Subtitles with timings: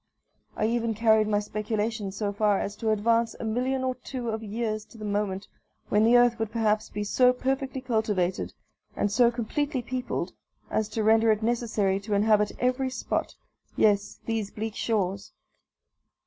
[0.57, 4.41] I even carried my speculations so far as to advance a million or two of
[4.41, 5.47] years to the moment
[5.89, 8.55] when the earth would perhaps be so perfectly cultivated,
[8.95, 10.33] and so completely peopled,
[10.71, 13.35] as to render it necessary to inhabit every spot
[13.75, 15.33] yes, these bleak shores.